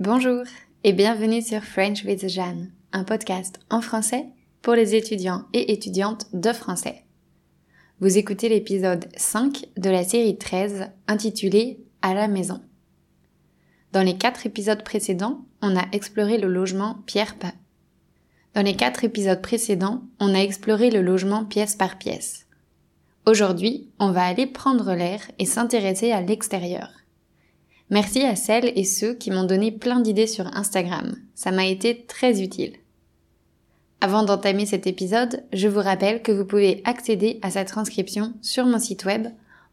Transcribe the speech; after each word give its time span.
Bonjour 0.00 0.44
et 0.82 0.94
bienvenue 0.94 1.42
sur 1.42 1.62
French 1.62 2.04
with 2.04 2.26
Jeanne, 2.26 2.72
un 2.90 3.04
podcast 3.04 3.60
en 3.68 3.82
français 3.82 4.24
pour 4.62 4.72
les 4.72 4.94
étudiants 4.94 5.44
et 5.52 5.72
étudiantes 5.72 6.26
de 6.32 6.54
français. 6.54 7.04
Vous 8.00 8.16
écoutez 8.16 8.48
l'épisode 8.48 9.10
5 9.18 9.66
de 9.76 9.90
la 9.90 10.02
série 10.02 10.38
13 10.38 10.88
intitulé 11.06 11.80
À 12.00 12.14
la 12.14 12.28
maison. 12.28 12.62
Dans 13.92 14.00
les 14.00 14.16
quatre 14.16 14.46
épisodes 14.46 14.82
précédents, 14.84 15.44
on 15.60 15.76
a 15.76 15.84
exploré 15.92 16.38
le 16.38 16.48
logement 16.48 17.02
pierre 17.04 17.36
par 17.36 17.52
Dans 18.54 18.62
les 18.62 18.76
quatre 18.76 19.04
épisodes 19.04 19.42
précédents, 19.42 20.04
on 20.18 20.34
a 20.34 20.38
exploré 20.38 20.88
le 20.88 21.02
logement 21.02 21.44
pièce 21.44 21.76
par 21.76 21.98
pièce. 21.98 22.46
Aujourd'hui, 23.26 23.90
on 23.98 24.12
va 24.12 24.24
aller 24.24 24.46
prendre 24.46 24.94
l'air 24.94 25.20
et 25.38 25.44
s'intéresser 25.44 26.10
à 26.10 26.22
l'extérieur. 26.22 26.99
Merci 27.90 28.22
à 28.22 28.36
celles 28.36 28.72
et 28.76 28.84
ceux 28.84 29.14
qui 29.14 29.32
m'ont 29.32 29.44
donné 29.44 29.72
plein 29.72 30.00
d'idées 30.00 30.28
sur 30.28 30.46
Instagram. 30.56 31.16
Ça 31.34 31.50
m'a 31.50 31.66
été 31.66 32.04
très 32.06 32.40
utile. 32.40 32.74
Avant 34.00 34.22
d'entamer 34.22 34.64
cet 34.64 34.86
épisode, 34.86 35.44
je 35.52 35.68
vous 35.68 35.80
rappelle 35.80 36.22
que 36.22 36.32
vous 36.32 36.44
pouvez 36.44 36.80
accéder 36.84 37.38
à 37.42 37.50
sa 37.50 37.64
transcription 37.64 38.32
sur 38.40 38.64
mon 38.64 38.78
site 38.78 39.04
web 39.04 39.26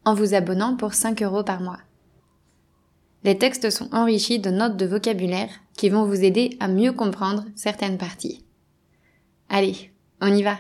en 0.04 0.16
vous 0.16 0.34
abonnant 0.34 0.76
pour 0.76 0.96
5 0.96 1.22
euros 1.22 1.44
par 1.44 1.62
mois. 1.62 1.80
Les 3.24 3.38
textes 3.38 3.70
sont 3.70 3.94
enrichis 3.94 4.40
de 4.40 4.50
notes 4.50 4.78
de 4.78 4.86
vocabulaire 4.86 5.50
qui 5.76 5.90
vont 5.90 6.06
vous 6.06 6.24
aider 6.24 6.58
à 6.60 6.68
mieux 6.68 6.92
comprendre 6.92 7.46
certaines 7.56 7.98
parties. 7.98 8.44
Allez, 9.50 9.92
on 10.22 10.34
y 10.34 10.44
va. 10.44 10.58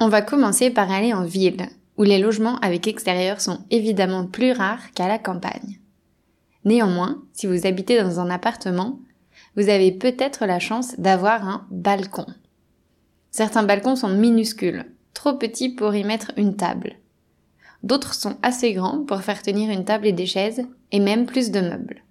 On 0.00 0.08
va 0.08 0.22
commencer 0.22 0.70
par 0.70 0.90
aller 0.92 1.12
en 1.12 1.24
ville, 1.24 1.68
où 1.98 2.04
les 2.04 2.18
logements 2.18 2.58
avec 2.60 2.86
extérieur 2.86 3.40
sont 3.40 3.64
évidemment 3.70 4.26
plus 4.26 4.52
rares 4.52 4.92
qu'à 4.92 5.08
la 5.08 5.18
campagne. 5.18 5.80
Néanmoins, 6.64 7.22
si 7.32 7.46
vous 7.46 7.66
habitez 7.66 8.00
dans 8.00 8.20
un 8.20 8.30
appartement, 8.30 9.00
vous 9.56 9.68
avez 9.68 9.90
peut-être 9.92 10.46
la 10.46 10.60
chance 10.60 10.98
d'avoir 10.98 11.46
un 11.46 11.66
balcon. 11.70 12.26
Certains 13.30 13.64
balcons 13.64 13.96
sont 13.96 14.08
minuscules, 14.08 14.86
trop 15.12 15.34
petits 15.34 15.70
pour 15.70 15.94
y 15.94 16.04
mettre 16.04 16.32
une 16.36 16.56
table. 16.56 16.94
D'autres 17.82 18.14
sont 18.14 18.36
assez 18.42 18.72
grands 18.72 19.04
pour 19.04 19.22
faire 19.22 19.42
tenir 19.42 19.70
une 19.70 19.84
table 19.84 20.06
et 20.06 20.12
des 20.12 20.26
chaises, 20.26 20.66
et 20.92 21.00
même 21.00 21.26
plus 21.26 21.50
de 21.50 21.60
meubles. 21.60 22.04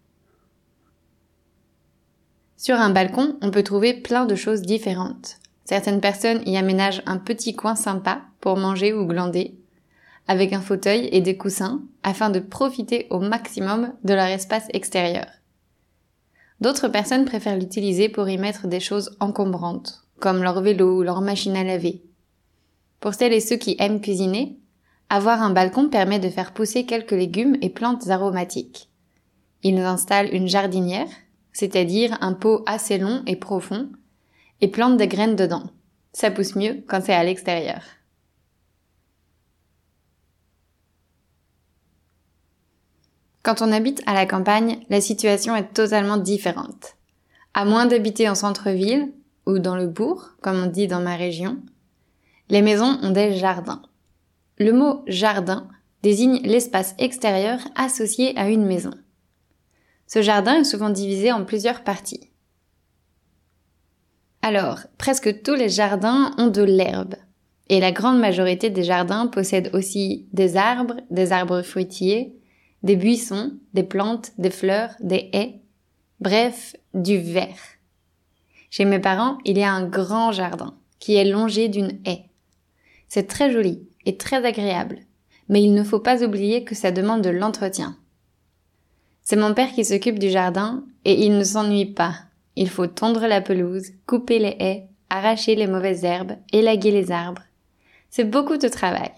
Sur 2.57 2.75
un 2.75 2.89
balcon, 2.89 3.37
on 3.41 3.51
peut 3.51 3.63
trouver 3.63 3.93
plein 3.93 4.25
de 4.25 4.35
choses 4.35 4.61
différentes. 4.61 5.37
Certaines 5.65 6.01
personnes 6.01 6.41
y 6.45 6.57
aménagent 6.57 7.03
un 7.05 7.17
petit 7.17 7.55
coin 7.55 7.75
sympa 7.75 8.21
pour 8.39 8.57
manger 8.57 8.93
ou 8.93 9.05
glander, 9.05 9.57
avec 10.27 10.53
un 10.53 10.61
fauteuil 10.61 11.09
et 11.11 11.21
des 11.21 11.37
coussins 11.37 11.81
afin 12.03 12.29
de 12.29 12.39
profiter 12.39 13.07
au 13.09 13.19
maximum 13.19 13.93
de 14.03 14.13
leur 14.13 14.27
espace 14.27 14.67
extérieur. 14.73 15.27
D'autres 16.59 16.87
personnes 16.87 17.25
préfèrent 17.25 17.57
l'utiliser 17.57 18.09
pour 18.09 18.27
y 18.27 18.37
mettre 18.37 18.67
des 18.67 18.79
choses 18.79 19.15
encombrantes, 19.19 20.03
comme 20.19 20.41
leur 20.41 20.61
vélo 20.61 20.97
ou 20.97 21.03
leur 21.03 21.21
machine 21.21 21.55
à 21.55 21.63
laver. 21.63 22.01
Pour 22.99 23.13
celles 23.13 23.33
et 23.33 23.39
ceux 23.39 23.57
qui 23.57 23.75
aiment 23.79 24.01
cuisiner, 24.01 24.57
avoir 25.09 25.41
un 25.41 25.51
balcon 25.51 25.89
permet 25.89 26.19
de 26.19 26.29
faire 26.29 26.53
pousser 26.53 26.85
quelques 26.85 27.11
légumes 27.11 27.57
et 27.61 27.69
plantes 27.69 28.09
aromatiques. 28.09 28.89
Ils 29.63 29.79
installent 29.79 30.33
une 30.33 30.47
jardinière, 30.47 31.07
c'est-à-dire 31.53 32.17
un 32.21 32.33
pot 32.33 32.63
assez 32.65 32.97
long 32.97 33.23
et 33.25 33.35
profond, 33.35 33.89
et 34.61 34.67
plantent 34.67 34.97
des 34.97 35.07
graines 35.07 35.35
dedans. 35.35 35.63
Ça 36.11 36.31
pousse 36.31 36.55
mieux 36.55 36.83
quand 36.87 37.01
c'est 37.03 37.13
à 37.13 37.23
l'extérieur. 37.23 37.81
Quand 43.47 43.61
on 43.61 43.71
habite 43.71 44.03
à 44.05 44.13
la 44.13 44.25
campagne, 44.25 44.81
la 44.89 44.99
situation 44.99 45.55
est 45.55 45.73
totalement 45.73 46.17
différente. 46.17 46.97
À 47.53 47.63
moins 47.63 47.85
d'habiter 47.85 48.27
en 48.27 48.35
centre-ville 48.35 49.13
ou 49.45 49.57
dans 49.57 49.77
le 49.77 49.87
bourg, 49.87 50.31
comme 50.41 50.61
on 50.61 50.65
dit 50.65 50.87
dans 50.87 50.99
ma 50.99 51.15
région, 51.15 51.57
les 52.49 52.61
maisons 52.61 52.99
ont 53.01 53.11
des 53.11 53.37
jardins. 53.37 53.83
Le 54.57 54.73
mot 54.73 55.01
jardin 55.07 55.69
désigne 56.03 56.41
l'espace 56.43 56.93
extérieur 56.99 57.59
associé 57.75 58.37
à 58.37 58.49
une 58.49 58.65
maison. 58.65 58.91
Ce 60.07 60.21
jardin 60.21 60.59
est 60.59 60.65
souvent 60.65 60.89
divisé 60.89 61.31
en 61.31 61.45
plusieurs 61.45 61.85
parties. 61.85 62.29
Alors, 64.41 64.79
presque 64.97 65.41
tous 65.41 65.55
les 65.55 65.69
jardins 65.69 66.33
ont 66.37 66.47
de 66.47 66.63
l'herbe. 66.63 67.15
Et 67.69 67.79
la 67.79 67.93
grande 67.93 68.19
majorité 68.19 68.69
des 68.69 68.83
jardins 68.83 69.27
possèdent 69.27 69.71
aussi 69.71 70.27
des 70.33 70.57
arbres, 70.57 70.97
des 71.11 71.31
arbres 71.31 71.61
fruitiers, 71.61 72.36
des 72.87 72.95
buissons, 72.95 73.51
des 73.73 73.83
plantes, 73.83 74.31
des 74.37 74.49
fleurs, 74.49 74.95
des 75.01 75.29
haies, 75.33 75.59
bref, 76.21 76.73
du 76.93 77.17
vert. 77.17 77.59
Chez 78.69 78.85
mes 78.85 78.99
parents, 78.99 79.37
il 79.43 79.57
y 79.57 79.63
a 79.63 79.73
un 79.73 79.85
grand 79.85 80.31
jardin 80.31 80.73
qui 80.97 81.15
est 81.15 81.25
longé 81.25 81.67
d'une 81.67 81.99
haie. 82.05 82.23
C'est 83.09 83.27
très 83.27 83.51
joli 83.51 83.85
et 84.05 84.15
très 84.15 84.45
agréable, 84.45 84.99
mais 85.49 85.61
il 85.61 85.73
ne 85.73 85.83
faut 85.83 85.99
pas 85.99 86.23
oublier 86.23 86.63
que 86.63 86.75
ça 86.75 86.91
demande 86.91 87.21
de 87.21 87.29
l'entretien. 87.29 87.97
C'est 89.21 89.35
mon 89.35 89.53
père 89.53 89.73
qui 89.73 89.83
s'occupe 89.83 90.17
du 90.17 90.29
jardin 90.29 90.85
et 91.03 91.25
il 91.25 91.37
ne 91.37 91.43
s'ennuie 91.43 91.93
pas. 91.93 92.15
Il 92.55 92.69
faut 92.69 92.87
tondre 92.87 93.27
la 93.27 93.41
pelouse, 93.41 93.91
couper 94.05 94.39
les 94.39 94.55
haies, 94.59 94.87
arracher 95.09 95.55
les 95.55 95.67
mauvaises 95.67 96.05
herbes, 96.05 96.37
élaguer 96.53 96.91
les 96.91 97.11
arbres. 97.11 97.43
C'est 98.09 98.23
beaucoup 98.23 98.55
de 98.55 98.69
travail. 98.69 99.11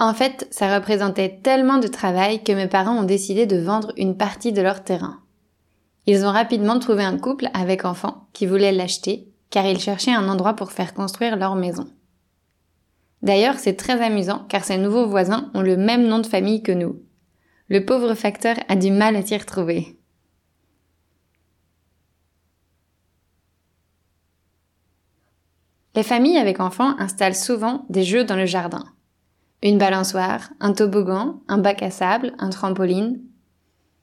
En 0.00 0.14
fait, 0.14 0.48
ça 0.50 0.74
représentait 0.74 1.40
tellement 1.42 1.76
de 1.76 1.86
travail 1.86 2.42
que 2.42 2.52
mes 2.52 2.68
parents 2.68 3.00
ont 3.00 3.04
décidé 3.04 3.44
de 3.44 3.58
vendre 3.58 3.92
une 3.98 4.16
partie 4.16 4.50
de 4.50 4.62
leur 4.62 4.82
terrain. 4.82 5.20
Ils 6.06 6.24
ont 6.24 6.32
rapidement 6.32 6.78
trouvé 6.78 7.04
un 7.04 7.18
couple 7.18 7.50
avec 7.52 7.84
enfants 7.84 8.26
qui 8.32 8.46
voulait 8.46 8.72
l'acheter 8.72 9.28
car 9.50 9.66
ils 9.66 9.78
cherchaient 9.78 10.14
un 10.14 10.26
endroit 10.30 10.54
pour 10.54 10.72
faire 10.72 10.94
construire 10.94 11.36
leur 11.36 11.54
maison. 11.54 11.86
D'ailleurs, 13.20 13.58
c'est 13.58 13.76
très 13.76 14.00
amusant 14.00 14.46
car 14.48 14.64
ces 14.64 14.78
nouveaux 14.78 15.06
voisins 15.06 15.50
ont 15.52 15.60
le 15.60 15.76
même 15.76 16.06
nom 16.08 16.18
de 16.18 16.26
famille 16.26 16.62
que 16.62 16.72
nous. 16.72 17.02
Le 17.68 17.84
pauvre 17.84 18.14
facteur 18.14 18.56
a 18.68 18.76
du 18.76 18.90
mal 18.90 19.16
à 19.16 19.22
s'y 19.22 19.36
retrouver. 19.36 19.98
Les 25.94 26.02
familles 26.02 26.38
avec 26.38 26.58
enfants 26.58 26.98
installent 26.98 27.34
souvent 27.34 27.84
des 27.90 28.02
jeux 28.02 28.24
dans 28.24 28.36
le 28.36 28.46
jardin 28.46 28.84
une 29.62 29.78
balançoire, 29.78 30.50
un 30.60 30.72
toboggan, 30.72 31.40
un 31.48 31.58
bac 31.58 31.82
à 31.82 31.90
sable, 31.90 32.32
un 32.38 32.50
trampoline. 32.50 33.20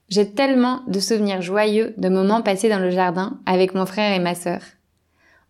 J'ai 0.08 0.30
tellement 0.30 0.82
de 0.86 1.00
souvenirs 1.00 1.42
joyeux 1.42 1.94
de 1.98 2.08
moments 2.08 2.42
passés 2.42 2.68
dans 2.68 2.78
le 2.78 2.90
jardin 2.90 3.40
avec 3.44 3.74
mon 3.74 3.84
frère 3.84 4.14
et 4.14 4.22
ma 4.22 4.34
sœur. 4.34 4.60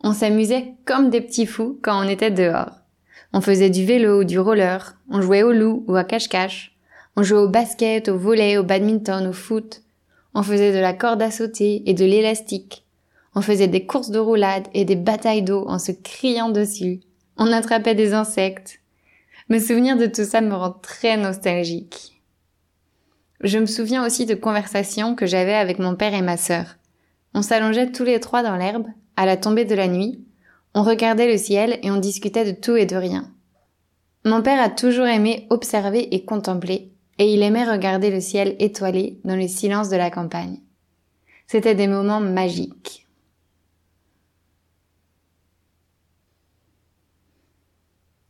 On 0.03 0.13
s'amusait 0.13 0.75
comme 0.85 1.11
des 1.11 1.21
petits 1.21 1.47
fous 1.47 1.79
quand 1.83 2.05
on 2.05 2.09
était 2.09 2.31
dehors. 2.31 2.73
On 3.33 3.41
faisait 3.41 3.71
du 3.71 3.85
vélo 3.85 4.21
ou 4.21 4.25
du 4.25 4.39
roller, 4.39 4.97
on 5.11 5.21
jouait 5.21 5.43
au 5.43 5.53
loup 5.53 5.85
ou 5.87 5.97
à 5.97 6.05
cache-cache, 6.05 6.75
on 7.15 7.23
jouait 7.23 7.41
au 7.41 7.49
basket, 7.49 8.09
au 8.09 8.17
volet, 8.17 8.57
au 8.57 8.63
badminton, 8.63 9.27
au 9.27 9.33
foot, 9.33 9.83
on 10.35 10.43
faisait 10.43 10.73
de 10.73 10.79
la 10.79 10.95
corde 10.95 11.21
à 11.21 11.31
sauter 11.31 11.83
et 11.85 11.93
de 11.93 12.05
l'élastique, 12.05 12.87
on 13.35 13.43
faisait 13.43 13.69
des 13.69 13.85
courses 13.85 14.11
de 14.11 14.19
roulade 14.19 14.69
et 14.73 14.87
des 14.87 14.97
batailles 14.97 15.43
d'eau 15.43 15.65
en 15.69 15.79
se 15.79 15.93
criant 15.93 16.49
dessus, 16.49 17.01
on 17.37 17.53
attrapait 17.53 17.95
des 17.95 18.15
insectes, 18.15 18.78
me 19.49 19.59
souvenir 19.59 19.97
de 19.97 20.07
tout 20.07 20.25
ça 20.25 20.41
me 20.41 20.55
rend 20.55 20.73
très 20.73 21.17
nostalgique. 21.17 22.21
Je 23.43 23.59
me 23.59 23.67
souviens 23.67 24.05
aussi 24.05 24.27
de 24.27 24.35
conversations 24.35 25.15
que 25.15 25.27
j'avais 25.27 25.55
avec 25.55 25.79
mon 25.79 25.95
père 25.95 26.15
et 26.15 26.23
ma 26.23 26.37
sœur. 26.37 26.77
On 27.35 27.43
s'allongeait 27.43 27.93
tous 27.93 28.05
les 28.05 28.21
trois 28.21 28.43
dans 28.43 28.57
l'herbe, 28.57 28.87
à 29.17 29.27
la 29.27 29.37
tombée 29.37 29.65
de 29.65 29.75
la 29.75 29.89
nuit, 29.89 30.25
on 30.75 30.85
regardait 30.85 31.31
le 31.31 31.39
ciel 31.39 31.81
et 31.83 31.91
on 31.91 31.97
discutait 31.97 32.45
de 32.45 32.53
tout 32.53 32.77
et 32.77 32.87
de 32.87 32.95
rien. 32.95 33.33
Mon 34.25 34.43
père 34.43 34.63
a 34.63 34.69
toujours 34.69 35.07
aimé 35.07 35.49
observer 35.51 36.15
et 36.15 36.25
contempler, 36.25 36.93
et 37.19 37.33
il 37.33 37.43
aimait 37.43 37.69
regarder 37.69 38.11
le 38.11 38.21
ciel 38.21 38.55
étoilé 38.61 39.19
dans 39.25 39.35
le 39.35 39.49
silence 39.49 39.89
de 39.89 39.97
la 39.97 40.11
campagne. 40.11 40.61
C'était 41.49 41.75
des 41.75 41.89
moments 41.89 42.21
magiques. 42.21 43.08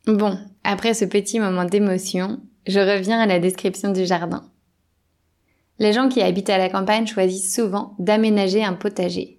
Bon, 0.09 0.39
après 0.65 0.95
ce 0.95 1.05
petit 1.05 1.39
moment 1.39 1.67
d'émotion, 1.67 2.41
je 2.67 2.81
reviens 2.81 3.21
à 3.21 3.27
la 3.27 3.39
description 3.39 3.93
du 3.93 4.07
jardin. 4.07 4.43
Les 5.79 5.93
gens 5.93 6.09
qui 6.09 6.23
habitent 6.23 6.49
à 6.49 6.57
la 6.57 6.71
campagne 6.71 7.07
choisissent 7.07 7.55
souvent 7.55 7.95
d'aménager 7.99 8.65
un 8.65 8.73
potager. 8.73 9.39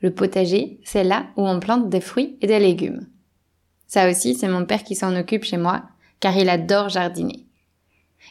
Le 0.00 0.12
potager, 0.12 0.80
c'est 0.82 1.04
là 1.04 1.26
où 1.36 1.46
on 1.46 1.60
plante 1.60 1.88
des 1.88 2.00
fruits 2.00 2.38
et 2.40 2.48
des 2.48 2.58
légumes. 2.58 3.06
Ça 3.86 4.10
aussi, 4.10 4.34
c'est 4.34 4.48
mon 4.48 4.66
père 4.66 4.82
qui 4.82 4.96
s'en 4.96 5.14
occupe 5.14 5.44
chez 5.44 5.58
moi, 5.58 5.84
car 6.18 6.36
il 6.36 6.48
adore 6.48 6.88
jardiner. 6.88 7.46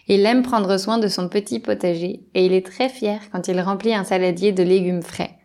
Il 0.10 0.26
aime 0.26 0.44
prendre 0.44 0.76
soin 0.78 0.98
de 0.98 1.08
son 1.08 1.30
petit 1.30 1.62
potager 1.62 2.26
et 2.34 2.46
il 2.46 2.52
est 2.52 2.66
très 2.66 2.90
fier 2.90 3.22
quand 3.32 3.48
il 3.48 3.62
remplit 3.62 3.94
un 3.94 4.04
saladier 4.04 4.52
de 4.52 4.64
légumes 4.64 5.02
frais. 5.02 5.38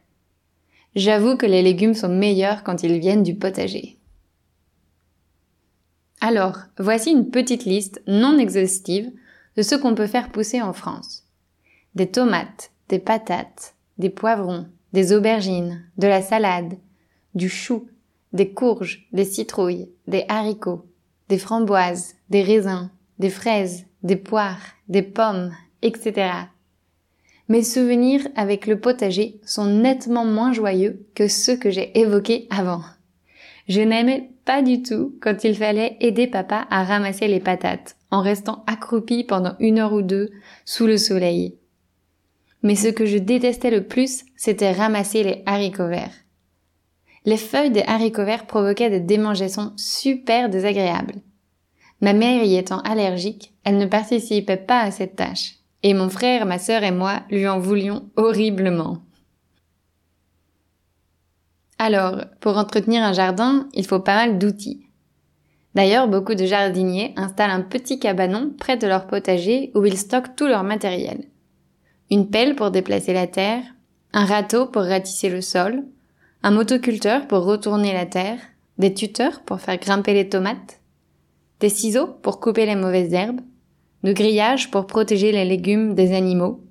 J'avoue 0.96 1.36
que 1.36 1.46
les 1.46 1.62
légumes 1.62 1.94
sont 1.94 2.08
meilleurs 2.08 2.64
quand 2.64 2.82
ils 2.82 2.98
viennent 2.98 3.22
du 3.22 3.36
potager. 3.36 3.95
Alors, 6.28 6.58
voici 6.76 7.12
une 7.12 7.30
petite 7.30 7.66
liste 7.66 8.02
non 8.08 8.36
exhaustive 8.36 9.12
de 9.56 9.62
ce 9.62 9.76
qu'on 9.76 9.94
peut 9.94 10.08
faire 10.08 10.32
pousser 10.32 10.60
en 10.60 10.72
France. 10.72 11.22
Des 11.94 12.08
tomates, 12.08 12.72
des 12.88 12.98
patates, 12.98 13.76
des 13.98 14.10
poivrons, 14.10 14.66
des 14.92 15.12
aubergines, 15.12 15.84
de 15.98 16.08
la 16.08 16.22
salade, 16.22 16.78
du 17.36 17.48
chou, 17.48 17.86
des 18.32 18.50
courges, 18.50 19.06
des 19.12 19.24
citrouilles, 19.24 19.88
des 20.08 20.24
haricots, 20.28 20.84
des 21.28 21.38
framboises, 21.38 22.16
des 22.28 22.42
raisins, 22.42 22.90
des 23.20 23.30
fraises, 23.30 23.84
des 24.02 24.16
poires, 24.16 24.74
des 24.88 25.02
pommes, 25.02 25.52
etc. 25.82 26.32
Mes 27.48 27.62
souvenirs 27.62 28.26
avec 28.34 28.66
le 28.66 28.80
potager 28.80 29.40
sont 29.44 29.66
nettement 29.66 30.24
moins 30.24 30.52
joyeux 30.52 31.06
que 31.14 31.28
ceux 31.28 31.56
que 31.56 31.70
j'ai 31.70 31.96
évoqués 31.96 32.48
avant. 32.50 32.82
Je 33.68 33.80
n'aimais 33.80 34.32
pas 34.46 34.62
du 34.62 34.80
tout 34.80 35.18
quand 35.20 35.44
il 35.44 35.54
fallait 35.56 35.96
aider 36.00 36.28
papa 36.28 36.66
à 36.70 36.84
ramasser 36.84 37.28
les 37.28 37.40
patates 37.40 37.96
en 38.10 38.22
restant 38.22 38.64
accroupi 38.66 39.24
pendant 39.24 39.56
une 39.58 39.80
heure 39.80 39.92
ou 39.92 40.02
deux 40.02 40.30
sous 40.64 40.86
le 40.86 40.96
soleil. 40.96 41.56
Mais 42.62 42.76
ce 42.76 42.88
que 42.88 43.04
je 43.04 43.18
détestais 43.18 43.70
le 43.70 43.84
plus, 43.86 44.24
c'était 44.36 44.72
ramasser 44.72 45.24
les 45.24 45.42
haricots 45.46 45.88
verts. 45.88 46.14
Les 47.24 47.36
feuilles 47.36 47.72
des 47.72 47.82
haricots 47.82 48.24
verts 48.24 48.46
provoquaient 48.46 48.88
des 48.88 49.00
démangeaisons 49.00 49.72
super 49.76 50.48
désagréables. 50.48 51.16
Ma 52.00 52.12
mère 52.12 52.44
y 52.44 52.56
étant 52.56 52.80
allergique, 52.80 53.52
elle 53.64 53.78
ne 53.78 53.86
participait 53.86 54.56
pas 54.56 54.80
à 54.80 54.92
cette 54.92 55.16
tâche, 55.16 55.56
et 55.82 55.92
mon 55.92 56.08
frère, 56.08 56.46
ma 56.46 56.58
sœur 56.58 56.84
et 56.84 56.92
moi 56.92 57.22
lui 57.30 57.48
en 57.48 57.58
voulions 57.58 58.08
horriblement. 58.14 58.98
Alors, 61.78 62.24
pour 62.40 62.56
entretenir 62.56 63.02
un 63.02 63.12
jardin, 63.12 63.68
il 63.74 63.86
faut 63.86 64.00
pas 64.00 64.14
mal 64.14 64.38
d'outils. 64.38 64.86
D'ailleurs, 65.74 66.08
beaucoup 66.08 66.34
de 66.34 66.46
jardiniers 66.46 67.12
installent 67.16 67.50
un 67.50 67.60
petit 67.60 67.98
cabanon 67.98 68.50
près 68.58 68.78
de 68.78 68.86
leur 68.86 69.06
potager 69.06 69.72
où 69.74 69.84
ils 69.84 69.98
stockent 69.98 70.34
tout 70.34 70.46
leur 70.46 70.64
matériel. 70.64 71.24
Une 72.10 72.30
pelle 72.30 72.54
pour 72.54 72.70
déplacer 72.70 73.12
la 73.12 73.26
terre, 73.26 73.62
un 74.14 74.24
râteau 74.24 74.66
pour 74.66 74.82
ratisser 74.82 75.28
le 75.28 75.42
sol, 75.42 75.84
un 76.42 76.50
motoculteur 76.50 77.26
pour 77.26 77.44
retourner 77.44 77.92
la 77.92 78.06
terre, 78.06 78.38
des 78.78 78.94
tuteurs 78.94 79.42
pour 79.42 79.60
faire 79.60 79.78
grimper 79.78 80.14
les 80.14 80.28
tomates, 80.28 80.80
des 81.60 81.68
ciseaux 81.68 82.06
pour 82.06 82.40
couper 82.40 82.64
les 82.64 82.76
mauvaises 82.76 83.12
herbes, 83.12 83.40
de 84.02 84.12
grillage 84.12 84.70
pour 84.70 84.86
protéger 84.86 85.32
les 85.32 85.44
légumes 85.44 85.94
des 85.94 86.14
animaux. 86.14 86.62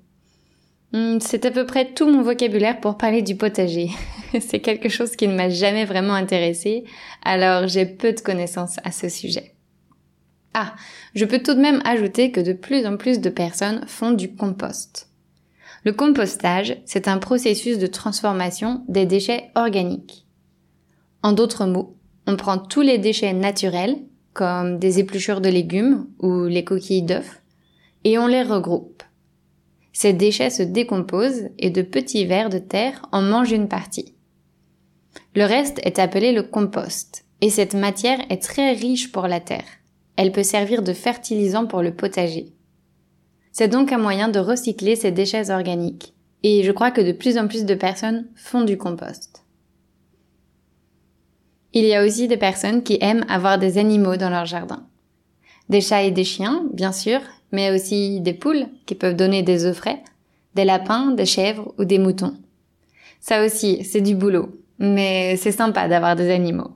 Hmm, 0.96 1.18
c'est 1.20 1.44
à 1.44 1.50
peu 1.50 1.66
près 1.66 1.92
tout 1.92 2.08
mon 2.08 2.22
vocabulaire 2.22 2.80
pour 2.80 2.96
parler 2.96 3.20
du 3.20 3.36
potager. 3.36 3.90
C'est 4.40 4.60
quelque 4.60 4.88
chose 4.88 5.14
qui 5.14 5.28
ne 5.28 5.34
m'a 5.34 5.50
jamais 5.50 5.84
vraiment 5.84 6.14
intéressé, 6.14 6.84
alors 7.22 7.66
j'ai 7.66 7.84
peu 7.84 8.14
de 8.14 8.20
connaissances 8.20 8.78
à 8.82 8.92
ce 8.92 9.10
sujet. 9.10 9.54
Ah, 10.54 10.74
je 11.14 11.26
peux 11.26 11.38
tout 11.38 11.52
de 11.52 11.60
même 11.60 11.82
ajouter 11.84 12.32
que 12.32 12.40
de 12.40 12.54
plus 12.54 12.86
en 12.86 12.96
plus 12.96 13.20
de 13.20 13.28
personnes 13.28 13.84
font 13.86 14.12
du 14.12 14.34
compost. 14.34 15.10
Le 15.84 15.92
compostage, 15.92 16.78
c'est 16.86 17.08
un 17.08 17.18
processus 17.18 17.76
de 17.76 17.86
transformation 17.86 18.82
des 18.88 19.04
déchets 19.04 19.50
organiques. 19.54 20.24
En 21.22 21.32
d'autres 21.32 21.66
mots, 21.66 21.98
on 22.26 22.36
prend 22.36 22.56
tous 22.56 22.80
les 22.80 22.96
déchets 22.96 23.34
naturels, 23.34 23.98
comme 24.32 24.78
des 24.78 24.98
épluchures 24.98 25.42
de 25.42 25.50
légumes 25.50 26.06
ou 26.20 26.46
les 26.46 26.64
coquilles 26.64 27.02
d'œufs, 27.02 27.42
et 28.04 28.16
on 28.16 28.28
les 28.28 28.42
regroupe. 28.42 29.02
Ces 29.98 30.12
déchets 30.12 30.50
se 30.50 30.62
décomposent 30.62 31.48
et 31.58 31.70
de 31.70 31.80
petits 31.80 32.26
vers 32.26 32.50
de 32.50 32.58
terre 32.58 33.00
en 33.12 33.22
mangent 33.22 33.52
une 33.52 33.66
partie. 33.66 34.14
Le 35.34 35.44
reste 35.44 35.80
est 35.84 35.98
appelé 35.98 36.32
le 36.32 36.42
compost, 36.42 37.24
et 37.40 37.48
cette 37.48 37.72
matière 37.72 38.18
est 38.28 38.42
très 38.42 38.72
riche 38.72 39.10
pour 39.10 39.26
la 39.26 39.40
terre. 39.40 39.64
Elle 40.16 40.32
peut 40.32 40.42
servir 40.42 40.82
de 40.82 40.92
fertilisant 40.92 41.64
pour 41.64 41.80
le 41.80 41.94
potager. 41.94 42.52
C'est 43.52 43.68
donc 43.68 43.90
un 43.90 43.96
moyen 43.96 44.28
de 44.28 44.38
recycler 44.38 44.96
ces 44.96 45.12
déchets 45.12 45.48
organiques, 45.48 46.12
et 46.42 46.62
je 46.62 46.72
crois 46.72 46.90
que 46.90 47.00
de 47.00 47.12
plus 47.12 47.38
en 47.38 47.48
plus 47.48 47.64
de 47.64 47.74
personnes 47.74 48.28
font 48.34 48.64
du 48.64 48.76
compost. 48.76 49.46
Il 51.72 51.86
y 51.86 51.94
a 51.94 52.04
aussi 52.04 52.28
des 52.28 52.36
personnes 52.36 52.82
qui 52.82 52.98
aiment 53.00 53.24
avoir 53.30 53.58
des 53.58 53.78
animaux 53.78 54.16
dans 54.16 54.28
leur 54.28 54.44
jardin. 54.44 54.86
Des 55.68 55.80
chats 55.80 56.02
et 56.02 56.10
des 56.10 56.24
chiens, 56.24 56.64
bien 56.72 56.92
sûr, 56.92 57.20
mais 57.52 57.70
aussi 57.70 58.20
des 58.20 58.34
poules 58.34 58.66
qui 58.86 58.94
peuvent 58.94 59.16
donner 59.16 59.42
des 59.42 59.64
œufs 59.64 59.76
frais, 59.76 60.02
des 60.54 60.64
lapins, 60.64 61.10
des 61.10 61.26
chèvres 61.26 61.74
ou 61.78 61.84
des 61.84 61.98
moutons. 61.98 62.36
Ça 63.20 63.44
aussi, 63.44 63.84
c'est 63.84 64.00
du 64.00 64.14
boulot, 64.14 64.60
mais 64.78 65.36
c'est 65.36 65.52
sympa 65.52 65.88
d'avoir 65.88 66.16
des 66.16 66.30
animaux. 66.30 66.70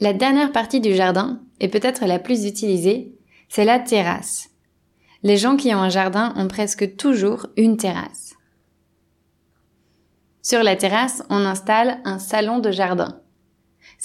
La 0.00 0.12
dernière 0.12 0.52
partie 0.52 0.80
du 0.80 0.94
jardin, 0.94 1.40
et 1.60 1.68
peut-être 1.68 2.04
la 2.04 2.18
plus 2.18 2.46
utilisée, 2.46 3.14
c'est 3.48 3.64
la 3.64 3.78
terrasse. 3.78 4.50
Les 5.22 5.36
gens 5.36 5.56
qui 5.56 5.74
ont 5.74 5.78
un 5.78 5.88
jardin 5.88 6.34
ont 6.36 6.48
presque 6.48 6.96
toujours 6.96 7.46
une 7.56 7.76
terrasse. 7.76 8.34
Sur 10.42 10.62
la 10.62 10.76
terrasse, 10.76 11.22
on 11.30 11.46
installe 11.46 12.00
un 12.04 12.18
salon 12.18 12.58
de 12.58 12.70
jardin. 12.70 13.20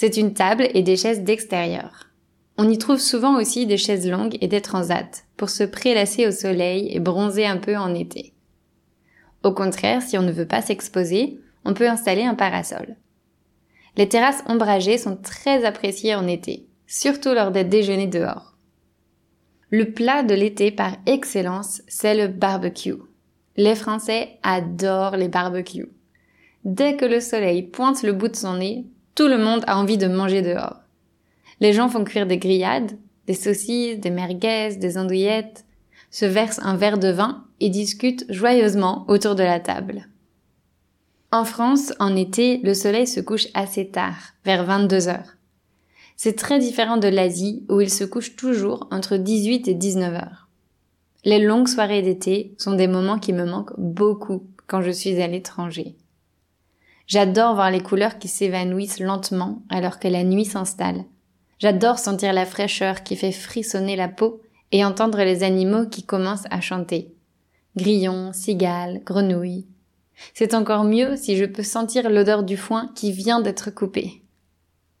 C'est 0.00 0.16
une 0.16 0.32
table 0.32 0.66
et 0.72 0.82
des 0.82 0.96
chaises 0.96 1.24
d'extérieur. 1.24 2.08
On 2.56 2.70
y 2.70 2.78
trouve 2.78 3.00
souvent 3.00 3.38
aussi 3.38 3.66
des 3.66 3.76
chaises 3.76 4.08
longues 4.08 4.38
et 4.40 4.48
des 4.48 4.62
transats 4.62 5.26
pour 5.36 5.50
se 5.50 5.62
prélasser 5.62 6.26
au 6.26 6.30
soleil 6.30 6.88
et 6.90 7.00
bronzer 7.00 7.44
un 7.44 7.58
peu 7.58 7.76
en 7.76 7.94
été. 7.94 8.32
Au 9.42 9.52
contraire, 9.52 10.00
si 10.00 10.16
on 10.16 10.22
ne 10.22 10.32
veut 10.32 10.46
pas 10.46 10.62
s'exposer, 10.62 11.38
on 11.66 11.74
peut 11.74 11.86
installer 11.86 12.22
un 12.22 12.34
parasol. 12.34 12.96
Les 13.98 14.08
terrasses 14.08 14.42
ombragées 14.46 14.96
sont 14.96 15.16
très 15.16 15.66
appréciées 15.66 16.14
en 16.14 16.26
été, 16.26 16.66
surtout 16.86 17.34
lors 17.34 17.50
des 17.50 17.64
déjeuners 17.64 18.06
dehors. 18.06 18.56
Le 19.68 19.92
plat 19.92 20.22
de 20.22 20.32
l'été 20.32 20.70
par 20.70 20.96
excellence, 21.04 21.82
c'est 21.88 22.14
le 22.14 22.28
barbecue. 22.28 23.02
Les 23.58 23.74
Français 23.74 24.38
adorent 24.42 25.18
les 25.18 25.28
barbecues. 25.28 25.92
Dès 26.64 26.96
que 26.96 27.04
le 27.04 27.20
soleil 27.20 27.64
pointe 27.64 28.02
le 28.02 28.14
bout 28.14 28.28
de 28.28 28.36
son 28.36 28.54
nez, 28.54 28.86
tout 29.20 29.28
le 29.28 29.36
monde 29.36 29.64
a 29.66 29.76
envie 29.76 29.98
de 29.98 30.06
manger 30.06 30.40
dehors. 30.40 30.76
Les 31.60 31.74
gens 31.74 31.90
font 31.90 32.04
cuire 32.04 32.26
des 32.26 32.38
grillades, 32.38 32.92
des 33.26 33.34
saucisses, 33.34 34.00
des 34.00 34.08
merguez, 34.08 34.76
des 34.76 34.96
andouillettes, 34.96 35.66
se 36.10 36.24
versent 36.24 36.60
un 36.62 36.74
verre 36.74 36.96
de 36.96 37.08
vin 37.08 37.44
et 37.60 37.68
discutent 37.68 38.24
joyeusement 38.30 39.04
autour 39.08 39.34
de 39.34 39.42
la 39.42 39.60
table. 39.60 40.08
En 41.32 41.44
France, 41.44 41.92
en 41.98 42.16
été, 42.16 42.62
le 42.64 42.72
soleil 42.72 43.06
se 43.06 43.20
couche 43.20 43.48
assez 43.52 43.90
tard, 43.90 44.32
vers 44.46 44.64
22 44.64 45.08
heures. 45.08 45.36
C'est 46.16 46.38
très 46.38 46.58
différent 46.58 46.96
de 46.96 47.08
l'Asie 47.08 47.66
où 47.68 47.82
il 47.82 47.90
se 47.90 48.04
couche 48.04 48.36
toujours 48.36 48.88
entre 48.90 49.18
18 49.18 49.68
et 49.68 49.74
19 49.74 50.14
heures. 50.14 50.48
Les 51.26 51.44
longues 51.44 51.68
soirées 51.68 52.00
d'été 52.00 52.54
sont 52.56 52.72
des 52.72 52.88
moments 52.88 53.18
qui 53.18 53.34
me 53.34 53.44
manquent 53.44 53.78
beaucoup 53.78 54.46
quand 54.66 54.80
je 54.80 54.90
suis 54.90 55.20
à 55.20 55.26
l'étranger. 55.26 55.94
J'adore 57.10 57.56
voir 57.56 57.72
les 57.72 57.82
couleurs 57.82 58.20
qui 58.20 58.28
s'évanouissent 58.28 59.00
lentement 59.00 59.64
alors 59.68 59.98
que 59.98 60.06
la 60.06 60.22
nuit 60.22 60.44
s'installe. 60.44 61.04
J'adore 61.58 61.98
sentir 61.98 62.32
la 62.32 62.46
fraîcheur 62.46 63.02
qui 63.02 63.16
fait 63.16 63.32
frissonner 63.32 63.96
la 63.96 64.06
peau 64.06 64.40
et 64.70 64.84
entendre 64.84 65.18
les 65.18 65.42
animaux 65.42 65.86
qui 65.86 66.04
commencent 66.04 66.46
à 66.50 66.60
chanter. 66.60 67.12
Grillons, 67.74 68.32
cigales, 68.32 69.02
grenouilles. 69.04 69.66
C'est 70.34 70.54
encore 70.54 70.84
mieux 70.84 71.16
si 71.16 71.36
je 71.36 71.46
peux 71.46 71.64
sentir 71.64 72.08
l'odeur 72.08 72.44
du 72.44 72.56
foin 72.56 72.92
qui 72.94 73.10
vient 73.10 73.40
d'être 73.40 73.72
coupé. 73.72 74.22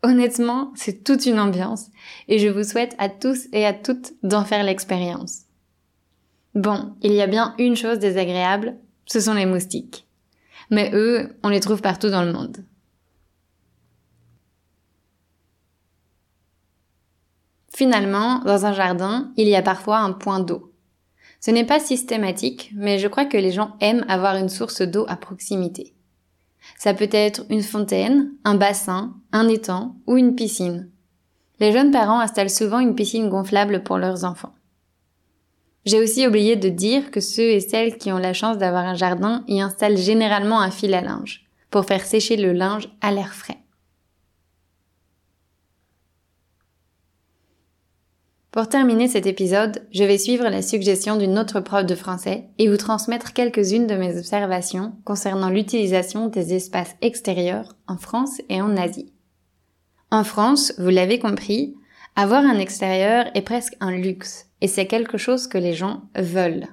Honnêtement, 0.02 0.72
c'est 0.74 1.04
toute 1.04 1.26
une 1.26 1.38
ambiance 1.38 1.90
et 2.26 2.40
je 2.40 2.48
vous 2.48 2.64
souhaite 2.64 2.96
à 2.98 3.08
tous 3.08 3.46
et 3.52 3.64
à 3.64 3.72
toutes 3.72 4.14
d'en 4.24 4.44
faire 4.44 4.64
l'expérience. 4.64 5.42
Bon, 6.56 6.92
il 7.02 7.12
y 7.12 7.22
a 7.22 7.28
bien 7.28 7.54
une 7.60 7.76
chose 7.76 8.00
désagréable, 8.00 8.74
ce 9.06 9.20
sont 9.20 9.34
les 9.34 9.46
moustiques 9.46 10.08
mais 10.70 10.90
eux, 10.94 11.36
on 11.42 11.48
les 11.48 11.60
trouve 11.60 11.82
partout 11.82 12.08
dans 12.08 12.22
le 12.22 12.32
monde. 12.32 12.64
Finalement, 17.74 18.40
dans 18.40 18.66
un 18.66 18.72
jardin, 18.72 19.32
il 19.36 19.48
y 19.48 19.56
a 19.56 19.62
parfois 19.62 19.98
un 19.98 20.12
point 20.12 20.40
d'eau. 20.40 20.72
Ce 21.40 21.50
n'est 21.50 21.64
pas 21.64 21.80
systématique, 21.80 22.70
mais 22.74 22.98
je 22.98 23.08
crois 23.08 23.24
que 23.24 23.38
les 23.38 23.52
gens 23.52 23.76
aiment 23.80 24.04
avoir 24.08 24.36
une 24.36 24.50
source 24.50 24.82
d'eau 24.82 25.06
à 25.08 25.16
proximité. 25.16 25.94
Ça 26.76 26.92
peut 26.92 27.08
être 27.10 27.46
une 27.48 27.62
fontaine, 27.62 28.32
un 28.44 28.54
bassin, 28.54 29.14
un 29.32 29.48
étang 29.48 29.96
ou 30.06 30.18
une 30.18 30.34
piscine. 30.34 30.90
Les 31.58 31.72
jeunes 31.72 31.90
parents 31.90 32.20
installent 32.20 32.50
souvent 32.50 32.80
une 32.80 32.94
piscine 32.94 33.28
gonflable 33.28 33.82
pour 33.82 33.98
leurs 33.98 34.24
enfants. 34.24 34.54
J'ai 35.86 36.00
aussi 36.00 36.26
oublié 36.26 36.56
de 36.56 36.68
dire 36.68 37.10
que 37.10 37.20
ceux 37.20 37.50
et 37.50 37.60
celles 37.60 37.96
qui 37.96 38.12
ont 38.12 38.18
la 38.18 38.34
chance 38.34 38.58
d'avoir 38.58 38.84
un 38.84 38.94
jardin 38.94 39.44
y 39.48 39.60
installent 39.60 39.96
généralement 39.96 40.60
un 40.60 40.70
fil 40.70 40.94
à 40.94 41.00
linge 41.00 41.46
pour 41.70 41.86
faire 41.86 42.04
sécher 42.04 42.36
le 42.36 42.52
linge 42.52 42.88
à 43.00 43.12
l'air 43.12 43.34
frais. 43.34 43.58
Pour 48.50 48.68
terminer 48.68 49.06
cet 49.06 49.26
épisode, 49.26 49.86
je 49.92 50.02
vais 50.02 50.18
suivre 50.18 50.48
la 50.48 50.60
suggestion 50.60 51.16
d'une 51.16 51.38
autre 51.38 51.60
prof 51.60 51.86
de 51.86 51.94
français 51.94 52.48
et 52.58 52.68
vous 52.68 52.76
transmettre 52.76 53.32
quelques-unes 53.32 53.86
de 53.86 53.94
mes 53.94 54.18
observations 54.18 54.92
concernant 55.04 55.50
l'utilisation 55.50 56.26
des 56.26 56.54
espaces 56.54 56.96
extérieurs 57.00 57.76
en 57.86 57.96
France 57.96 58.42
et 58.48 58.60
en 58.60 58.76
Asie. 58.76 59.12
En 60.10 60.24
France, 60.24 60.72
vous 60.78 60.88
l'avez 60.88 61.20
compris, 61.20 61.76
avoir 62.20 62.44
un 62.44 62.58
extérieur 62.58 63.30
est 63.34 63.40
presque 63.40 63.76
un 63.80 63.92
luxe, 63.92 64.46
et 64.60 64.68
c'est 64.68 64.86
quelque 64.86 65.16
chose 65.16 65.46
que 65.46 65.56
les 65.56 65.72
gens 65.72 66.02
veulent. 66.14 66.66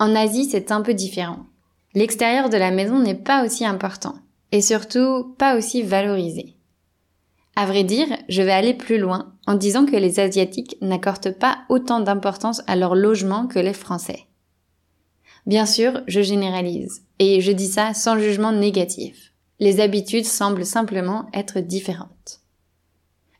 En 0.00 0.16
Asie, 0.16 0.46
c'est 0.46 0.72
un 0.72 0.82
peu 0.82 0.94
différent. 0.94 1.46
L'extérieur 1.94 2.48
de 2.48 2.56
la 2.56 2.72
maison 2.72 2.98
n'est 2.98 3.14
pas 3.14 3.44
aussi 3.44 3.64
important, 3.64 4.16
et 4.50 4.60
surtout 4.60 5.36
pas 5.38 5.56
aussi 5.56 5.82
valorisé. 5.82 6.56
À 7.54 7.66
vrai 7.66 7.84
dire, 7.84 8.08
je 8.28 8.42
vais 8.42 8.52
aller 8.52 8.74
plus 8.74 8.98
loin 8.98 9.32
en 9.46 9.54
disant 9.54 9.86
que 9.86 9.94
les 9.94 10.18
Asiatiques 10.18 10.76
n'accordent 10.80 11.38
pas 11.38 11.58
autant 11.68 12.00
d'importance 12.00 12.62
à 12.66 12.74
leur 12.74 12.96
logement 12.96 13.46
que 13.46 13.60
les 13.60 13.72
Français. 13.72 14.26
Bien 15.46 15.66
sûr, 15.66 16.02
je 16.08 16.20
généralise, 16.20 17.04
et 17.20 17.40
je 17.40 17.52
dis 17.52 17.68
ça 17.68 17.94
sans 17.94 18.18
jugement 18.18 18.50
négatif. 18.50 19.32
Les 19.60 19.78
habitudes 19.78 20.26
semblent 20.26 20.66
simplement 20.66 21.26
être 21.32 21.60
différentes. 21.60 22.40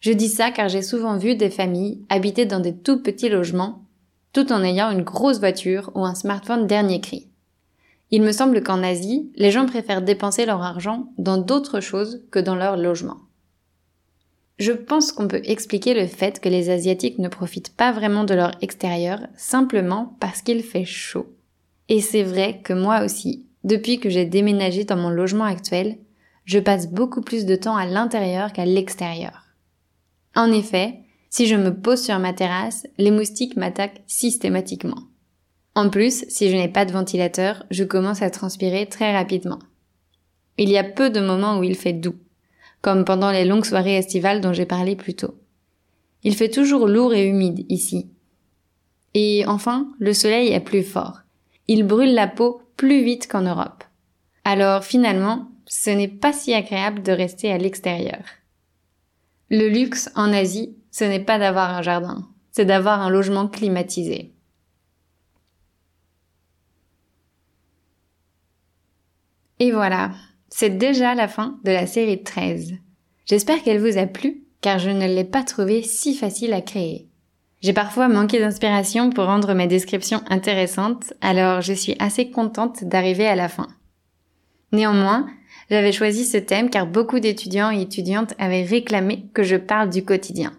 Je 0.00 0.12
dis 0.12 0.28
ça 0.28 0.50
car 0.50 0.68
j'ai 0.68 0.82
souvent 0.82 1.16
vu 1.16 1.34
des 1.34 1.50
familles 1.50 2.04
habiter 2.08 2.46
dans 2.46 2.60
des 2.60 2.76
tout 2.76 3.02
petits 3.02 3.28
logements, 3.28 3.84
tout 4.32 4.52
en 4.52 4.62
ayant 4.62 4.90
une 4.90 5.02
grosse 5.02 5.38
voiture 5.38 5.90
ou 5.94 6.04
un 6.04 6.14
smartphone 6.14 6.66
dernier 6.66 7.00
cri. 7.00 7.28
Il 8.10 8.22
me 8.22 8.32
semble 8.32 8.62
qu'en 8.62 8.82
Asie, 8.82 9.32
les 9.34 9.50
gens 9.50 9.66
préfèrent 9.66 10.02
dépenser 10.02 10.46
leur 10.46 10.62
argent 10.62 11.08
dans 11.18 11.38
d'autres 11.38 11.80
choses 11.80 12.22
que 12.30 12.38
dans 12.38 12.54
leur 12.54 12.76
logement. 12.76 13.16
Je 14.58 14.72
pense 14.72 15.12
qu'on 15.12 15.28
peut 15.28 15.42
expliquer 15.44 15.92
le 15.92 16.06
fait 16.06 16.40
que 16.40 16.48
les 16.48 16.70
Asiatiques 16.70 17.18
ne 17.18 17.28
profitent 17.28 17.76
pas 17.76 17.92
vraiment 17.92 18.24
de 18.24 18.34
leur 18.34 18.52
extérieur 18.62 19.20
simplement 19.36 20.16
parce 20.20 20.40
qu'il 20.40 20.62
fait 20.62 20.84
chaud. 20.84 21.26
Et 21.88 22.00
c'est 22.00 22.22
vrai 22.22 22.60
que 22.62 22.72
moi 22.72 23.04
aussi, 23.04 23.44
depuis 23.64 23.98
que 23.98 24.08
j'ai 24.08 24.24
déménagé 24.24 24.84
dans 24.84 24.96
mon 24.96 25.10
logement 25.10 25.44
actuel, 25.44 25.98
je 26.44 26.58
passe 26.58 26.90
beaucoup 26.90 27.20
plus 27.20 27.44
de 27.44 27.56
temps 27.56 27.76
à 27.76 27.86
l'intérieur 27.86 28.52
qu'à 28.52 28.64
l'extérieur. 28.64 29.45
En 30.36 30.52
effet, 30.52 31.00
si 31.30 31.46
je 31.46 31.56
me 31.56 31.74
pose 31.74 32.00
sur 32.00 32.18
ma 32.20 32.32
terrasse, 32.32 32.86
les 32.98 33.10
moustiques 33.10 33.56
m'attaquent 33.56 34.02
systématiquement. 34.06 35.02
En 35.74 35.90
plus, 35.90 36.24
si 36.28 36.50
je 36.50 36.56
n'ai 36.56 36.68
pas 36.68 36.84
de 36.84 36.92
ventilateur, 36.92 37.64
je 37.70 37.82
commence 37.82 38.22
à 38.22 38.30
transpirer 38.30 38.86
très 38.86 39.12
rapidement. 39.12 39.58
Il 40.58 40.70
y 40.70 40.78
a 40.78 40.84
peu 40.84 41.10
de 41.10 41.20
moments 41.20 41.58
où 41.58 41.64
il 41.64 41.74
fait 41.74 41.92
doux 41.92 42.16
comme 42.86 43.04
pendant 43.04 43.32
les 43.32 43.44
longues 43.44 43.64
soirées 43.64 43.96
estivales 43.96 44.40
dont 44.40 44.52
j'ai 44.52 44.64
parlé 44.64 44.94
plus 44.94 45.14
tôt. 45.14 45.34
Il 46.22 46.36
fait 46.36 46.50
toujours 46.50 46.86
lourd 46.86 47.14
et 47.14 47.26
humide 47.26 47.66
ici. 47.68 48.10
Et 49.14 49.44
enfin, 49.48 49.88
le 49.98 50.12
soleil 50.12 50.52
est 50.52 50.60
plus 50.60 50.84
fort. 50.84 51.22
Il 51.66 51.82
brûle 51.82 52.14
la 52.14 52.28
peau 52.28 52.62
plus 52.76 53.02
vite 53.02 53.26
qu'en 53.26 53.42
Europe. 53.42 53.82
Alors 54.44 54.84
finalement, 54.84 55.48
ce 55.66 55.90
n'est 55.90 56.06
pas 56.06 56.32
si 56.32 56.54
agréable 56.54 57.02
de 57.02 57.10
rester 57.10 57.50
à 57.50 57.58
l'extérieur. 57.58 58.22
Le 59.48 59.68
luxe 59.68 60.10
en 60.16 60.32
Asie, 60.32 60.76
ce 60.90 61.04
n'est 61.04 61.24
pas 61.24 61.38
d'avoir 61.38 61.70
un 61.70 61.82
jardin, 61.82 62.28
c'est 62.50 62.64
d'avoir 62.64 63.00
un 63.00 63.10
logement 63.10 63.46
climatisé. 63.46 64.32
Et 69.58 69.70
voilà, 69.70 70.10
c'est 70.48 70.76
déjà 70.76 71.14
la 71.14 71.28
fin 71.28 71.58
de 71.64 71.70
la 71.70 71.86
série 71.86 72.22
13. 72.22 72.74
J'espère 73.24 73.62
qu'elle 73.62 73.80
vous 73.80 73.98
a 73.98 74.06
plu, 74.06 74.42
car 74.60 74.78
je 74.78 74.90
ne 74.90 75.06
l'ai 75.06 75.24
pas 75.24 75.44
trouvée 75.44 75.82
si 75.82 76.14
facile 76.14 76.52
à 76.52 76.60
créer. 76.60 77.08
J'ai 77.62 77.72
parfois 77.72 78.08
manqué 78.08 78.38
d'inspiration 78.38 79.10
pour 79.10 79.26
rendre 79.26 79.54
mes 79.54 79.66
descriptions 79.66 80.22
intéressantes, 80.28 81.14
alors 81.20 81.62
je 81.62 81.72
suis 81.72 81.96
assez 82.00 82.30
contente 82.30 82.84
d'arriver 82.84 83.26
à 83.26 83.36
la 83.36 83.48
fin. 83.48 83.68
Néanmoins, 84.72 85.26
j'avais 85.70 85.92
choisi 85.92 86.24
ce 86.24 86.36
thème 86.36 86.70
car 86.70 86.86
beaucoup 86.86 87.20
d'étudiants 87.20 87.70
et 87.70 87.82
étudiantes 87.82 88.34
avaient 88.38 88.64
réclamé 88.64 89.26
que 89.34 89.42
je 89.42 89.56
parle 89.56 89.90
du 89.90 90.04
quotidien. 90.04 90.52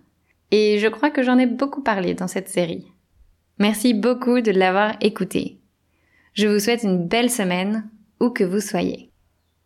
Et 0.51 0.79
je 0.79 0.87
crois 0.87 1.09
que 1.09 1.23
j'en 1.23 1.37
ai 1.37 1.45
beaucoup 1.45 1.81
parlé 1.81 2.13
dans 2.13 2.27
cette 2.27 2.49
série. 2.49 2.87
Merci 3.59 3.93
beaucoup 3.93 4.41
de 4.41 4.51
l'avoir 4.51 4.95
écouté. 5.01 5.57
Je 6.33 6.47
vous 6.47 6.59
souhaite 6.59 6.83
une 6.83 7.07
belle 7.07 7.31
semaine, 7.31 7.89
où 8.19 8.29
que 8.29 8.43
vous 8.43 8.59
soyez. 8.59 9.11